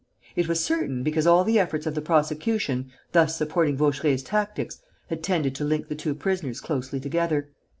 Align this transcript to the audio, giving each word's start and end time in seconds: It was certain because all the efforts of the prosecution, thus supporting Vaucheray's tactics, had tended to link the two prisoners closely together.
It 0.35 0.47
was 0.47 0.65
certain 0.65 1.03
because 1.03 1.27
all 1.27 1.43
the 1.43 1.59
efforts 1.59 1.85
of 1.85 1.93
the 1.93 2.01
prosecution, 2.01 2.89
thus 3.11 3.37
supporting 3.37 3.77
Vaucheray's 3.77 4.23
tactics, 4.23 4.81
had 5.11 5.21
tended 5.21 5.53
to 5.53 5.63
link 5.63 5.89
the 5.89 5.95
two 5.95 6.15
prisoners 6.15 6.59
closely 6.59 6.99
together. 6.99 7.51